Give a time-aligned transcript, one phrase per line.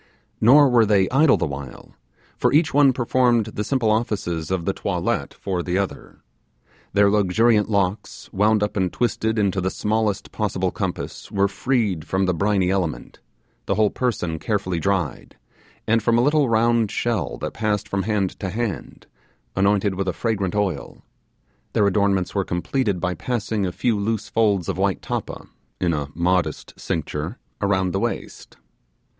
[0.41, 1.93] Nor were they idle the while,
[2.35, 6.23] for each one performed the simple offices of the toilette for the other.
[6.93, 12.25] Their luxuriant locks, wound up and twisted into the smallest possible compass, were freed from
[12.25, 13.19] the briny element;
[13.67, 15.37] the whole person carefully dried,
[15.85, 19.05] and from a little round shell that passed from hand to hand,
[19.55, 21.03] anointed with a fragrant oil:
[21.73, 25.45] their adornments were completed by passing a few loose folds of white tappa,
[25.79, 28.57] in a modest cincture, around the waist.